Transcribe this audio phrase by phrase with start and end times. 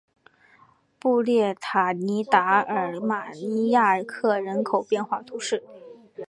[0.97, 5.63] 布列塔尼达尔马尼亚克人口变化图示